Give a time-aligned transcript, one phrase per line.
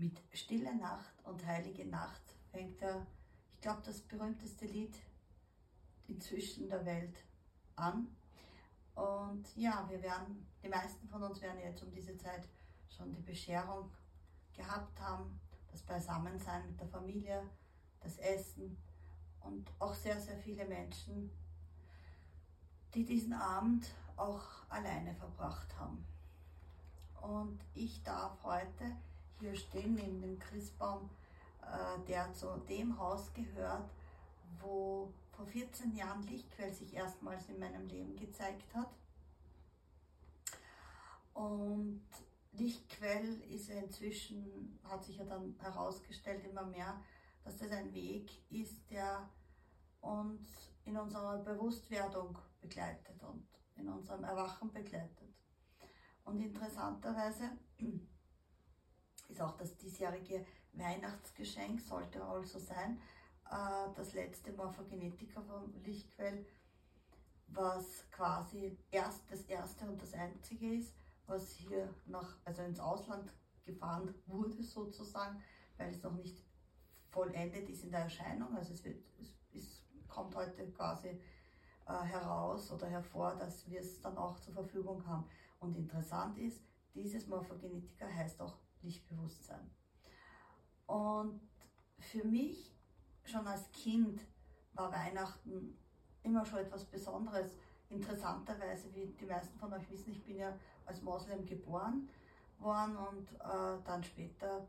[0.00, 3.06] Mit Stille Nacht und Heilige Nacht fängt er,
[3.52, 4.96] ich glaube, das berühmteste Lied
[6.08, 7.22] inzwischen der Welt
[7.76, 8.08] an.
[8.94, 12.48] Und ja, wir werden, die meisten von uns werden jetzt um diese Zeit
[12.88, 13.90] schon die Bescherung
[14.54, 15.38] gehabt haben,
[15.70, 17.42] das Beisammensein mit der Familie,
[18.00, 18.78] das Essen
[19.40, 21.30] und auch sehr, sehr viele Menschen,
[22.94, 26.06] die diesen Abend auch alleine verbracht haben.
[27.20, 28.96] Und ich darf heute
[29.40, 31.10] hier stehen neben dem Christbaum,
[31.62, 33.90] äh, der zu dem Haus gehört,
[34.60, 38.90] wo vor 14 Jahren Lichtquell sich erstmals in meinem Leben gezeigt hat.
[41.32, 42.02] Und
[42.52, 47.00] Lichtquell ist ja inzwischen, hat sich ja dann herausgestellt immer mehr,
[47.44, 49.28] dass das ein Weg ist, der
[50.00, 50.46] uns
[50.84, 55.28] in unserer Bewusstwerdung begleitet und in unserem Erwachen begleitet.
[56.24, 57.50] Und interessanterweise
[59.40, 60.44] ist auch das diesjährige
[60.74, 63.00] Weihnachtsgeschenk, sollte also sein,
[63.50, 66.44] äh, das letzte Morphogenetika vom Lichtquell,
[67.48, 70.94] was quasi erst das erste und das einzige ist,
[71.26, 73.32] was hier nach, also ins Ausland
[73.64, 75.42] gefahren wurde sozusagen,
[75.78, 76.44] weil es noch nicht
[77.08, 78.54] vollendet ist in der Erscheinung.
[78.54, 84.00] Also es, wird, es, es kommt heute quasi äh, heraus oder hervor, dass wir es
[84.02, 85.24] dann auch zur Verfügung haben.
[85.60, 86.60] Und interessant ist,
[86.94, 89.70] dieses Morphogenetika heißt auch Lichtbewusstsein.
[90.86, 91.40] Und
[91.98, 92.74] für mich
[93.24, 94.20] schon als Kind
[94.74, 95.76] war Weihnachten
[96.22, 97.52] immer schon etwas Besonderes.
[97.88, 100.56] Interessanterweise, wie die meisten von euch wissen, ich bin ja
[100.86, 102.08] als Moslem geboren
[102.58, 104.66] worden und äh, dann später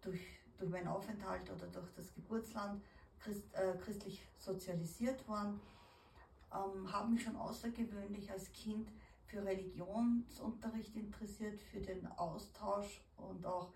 [0.00, 0.20] durch,
[0.58, 2.82] durch meinen Aufenthalt oder durch das Geburtsland
[3.18, 5.60] Christ, äh, christlich sozialisiert worden,
[6.52, 8.90] ähm, habe mich schon außergewöhnlich als Kind
[9.34, 13.72] für Religionsunterricht interessiert, für den Austausch und auch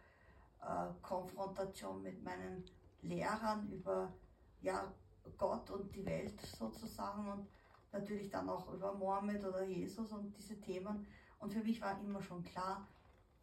[0.62, 2.64] äh, Konfrontation mit meinen
[3.02, 4.12] Lehrern über
[4.62, 4.92] ja,
[5.36, 7.48] Gott und die Welt sozusagen und
[7.90, 11.06] natürlich dann auch über Mohammed oder Jesus und diese Themen.
[11.40, 12.86] Und für mich war immer schon klar,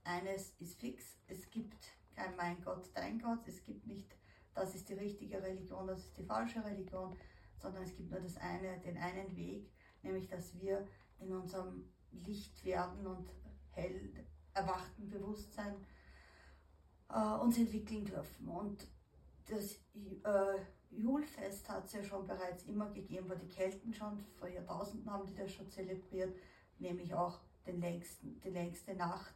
[0.05, 4.15] eines ist fix, es gibt kein Mein Gott, dein Gott, es gibt nicht,
[4.53, 7.17] das ist die richtige Religion, das ist die falsche Religion,
[7.57, 9.69] sondern es gibt nur das eine, den einen Weg,
[10.01, 10.87] nämlich dass wir
[11.19, 11.89] in unserem
[12.25, 13.29] Licht werden und
[13.71, 15.75] hell erwachten Bewusstsein
[17.09, 18.47] äh, uns entwickeln dürfen.
[18.47, 18.87] Und
[19.47, 19.75] das
[20.23, 20.59] äh,
[20.91, 25.27] Julfest hat es ja schon bereits immer gegeben, wo die Kelten schon vor Jahrtausenden haben
[25.27, 26.35] die das schon zelebriert,
[26.79, 29.35] nämlich auch den längsten, die längste Nacht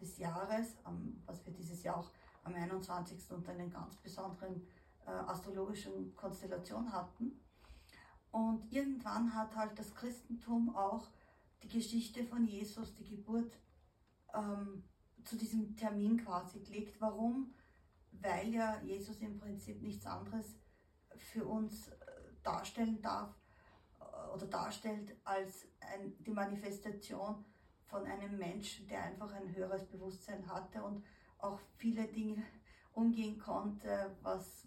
[0.00, 2.10] des Jahres, am, was wir dieses Jahr auch
[2.44, 3.30] am 21.
[3.30, 4.66] unter einer ganz besonderen
[5.06, 7.40] äh, astrologischen Konstellation hatten.
[8.30, 11.08] Und irgendwann hat halt das Christentum auch
[11.62, 13.58] die Geschichte von Jesus, die Geburt,
[14.34, 14.84] ähm,
[15.24, 17.00] zu diesem Termin quasi gelegt.
[17.00, 17.54] Warum?
[18.12, 20.56] Weil ja Jesus im Prinzip nichts anderes
[21.16, 21.94] für uns äh,
[22.42, 23.34] darstellen darf
[24.00, 27.44] äh, oder darstellt als ein, die Manifestation
[27.86, 31.04] von einem Menschen, der einfach ein höheres Bewusstsein hatte und
[31.38, 32.42] auch viele Dinge
[32.92, 34.66] umgehen konnte, was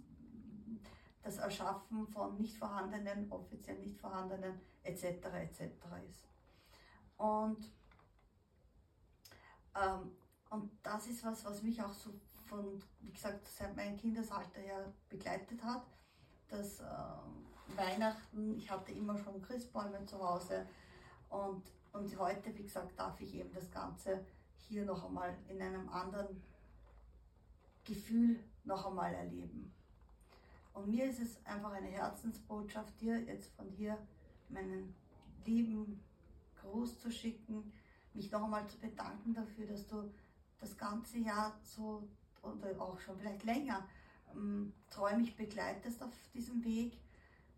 [1.23, 5.03] das Erschaffen von nicht vorhandenen, offiziell nicht vorhandenen etc.
[5.03, 5.61] etc.
[6.09, 6.30] ist.
[7.21, 7.71] Und,
[9.75, 10.11] ähm,
[10.49, 12.09] und das ist was, was mich auch so
[12.47, 15.85] von, wie gesagt, seit meinem Kindesalter her begleitet hat.
[16.49, 20.65] Das äh, Weihnachten, ich hatte immer schon Christbäume zu Hause
[21.29, 21.61] und,
[21.93, 24.25] und heute, wie gesagt, darf ich eben das Ganze
[24.67, 26.41] hier noch einmal in einem anderen
[27.85, 29.71] Gefühl noch einmal erleben.
[30.73, 33.95] Und mir ist es einfach eine Herzensbotschaft, dir jetzt von hier
[34.49, 34.95] meinen
[35.45, 36.03] lieben
[36.61, 37.71] Gruß zu schicken,
[38.13, 40.11] mich noch einmal zu bedanken dafür, dass du
[40.59, 42.07] das ganze Jahr so
[42.41, 43.87] oder auch schon vielleicht länger
[44.33, 46.97] ähm, treu begleitest auf diesem Weg,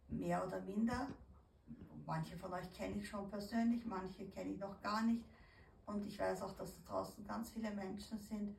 [0.10, 1.08] mehr oder minder.
[2.06, 5.24] Manche von euch kenne ich schon persönlich, manche kenne ich noch gar nicht.
[5.86, 8.56] Und ich weiß auch, dass da draußen ganz viele Menschen sind,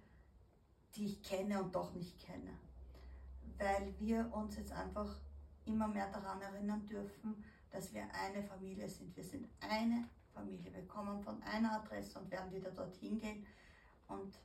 [0.95, 2.51] die ich kenne und doch nicht kenne.
[3.59, 5.17] Weil wir uns jetzt einfach
[5.65, 9.17] immer mehr daran erinnern dürfen, dass wir eine Familie sind.
[9.17, 10.09] Wir sind eine
[10.95, 13.45] Kommen von einer Adresse und werden wieder dorthin gehen.
[14.07, 14.39] Und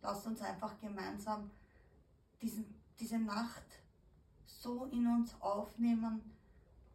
[0.00, 1.50] lasst uns einfach gemeinsam
[2.40, 2.64] diesen,
[2.98, 3.64] diese Nacht
[4.46, 6.22] so in uns aufnehmen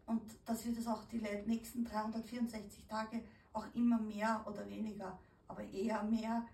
[0.05, 3.21] und dass wir das auch die nächsten 364 Tage
[3.53, 6.47] auch immer mehr oder weniger, aber eher mehr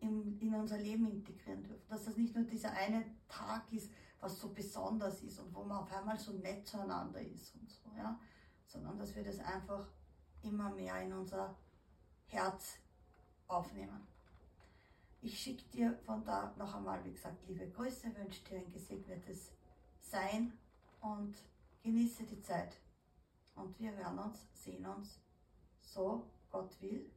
[0.00, 1.88] in, in unser Leben integrieren dürfen.
[1.88, 3.90] Dass das nicht nur dieser eine Tag ist,
[4.20, 7.90] was so besonders ist und wo man auf einmal so nett zueinander ist und so,
[7.96, 8.18] ja,
[8.66, 9.86] sondern dass wir das einfach
[10.42, 11.54] immer mehr in unser
[12.26, 12.78] Herz
[13.46, 14.06] aufnehmen.
[15.22, 19.52] Ich schicke dir von da noch einmal, wie gesagt, liebe Grüße, wünsche dir ein gesegnetes
[20.00, 20.52] Sein
[21.00, 21.36] und
[21.82, 22.76] genieße die Zeit.
[23.54, 25.20] Und wir hören uns, sehen uns,
[25.80, 27.10] so Gott will,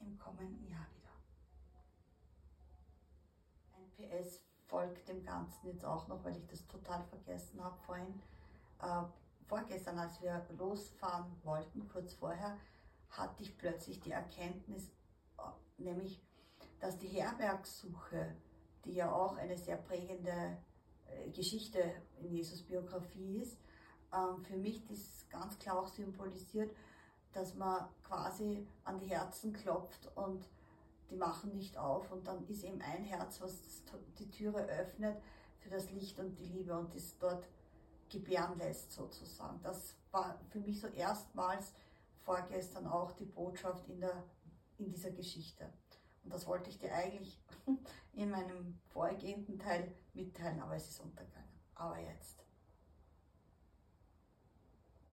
[0.00, 1.10] im kommenden Jahr wieder.
[3.76, 8.22] Ein PS folgt dem Ganzen jetzt auch noch, weil ich das total vergessen habe vorhin.
[8.80, 9.02] Äh,
[9.70, 12.58] vorgestern, als wir losfahren wollten, kurz vorher,
[13.10, 14.90] hatte ich plötzlich die Erkenntnis,
[15.38, 15.42] äh,
[15.78, 16.20] nämlich,
[16.80, 18.34] dass die Herbergssuche,
[18.84, 20.58] die ja auch eine sehr prägende
[21.06, 21.78] äh, Geschichte
[22.18, 23.58] in Jesus Biografie ist,
[24.12, 26.74] ähm, für mich das ganz klar auch symbolisiert,
[27.32, 30.48] dass man quasi an die Herzen klopft und
[31.10, 33.84] die machen nicht auf und dann ist eben ein Herz, was
[34.18, 35.16] die Türe öffnet
[35.60, 37.46] für das Licht und die Liebe und das dort
[38.10, 39.60] gebären lässt sozusagen.
[39.62, 41.72] Das war für mich so erstmals
[42.24, 44.24] vorgestern auch die Botschaft in, der,
[44.78, 45.72] in dieser Geschichte.
[46.24, 47.40] Und das wollte ich dir eigentlich
[48.12, 51.48] in meinem vorgehenden Teil mitteilen, aber es ist untergegangen.
[51.74, 52.44] Aber jetzt.